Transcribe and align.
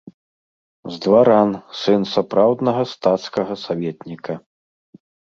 З 0.93 0.95
дваран, 1.03 1.51
сын 1.81 2.01
сапраўднага 2.13 2.83
стацкага 2.93 3.53
саветніка. 3.65 4.33